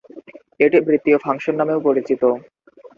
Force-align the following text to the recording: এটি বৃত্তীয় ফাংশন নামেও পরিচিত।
এটি 0.59 0.77
বৃত্তীয় 0.87 1.17
ফাংশন 1.17 1.55
নামেও 1.59 1.79
পরিচিত। 1.87 2.21